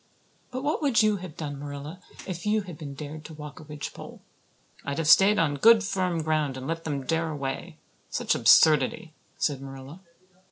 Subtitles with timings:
[0.49, 3.63] But what would you have done, Marilla, if you had been dared to walk a
[3.63, 4.19] ridgepole?"
[4.83, 7.77] "I'd have stayed on good firm ground and let them dare away.
[8.09, 9.99] Such absurdity!" said Marilla.